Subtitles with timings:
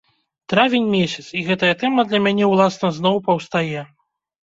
[0.53, 3.81] Травень месяц, і гэтая тэма для мяне ўласна зноў паўстае.